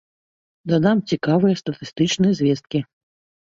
Дадам 0.71 1.03
цікавыя 1.11 1.61
статыстычныя 1.61 2.33
звесткі. 2.43 2.87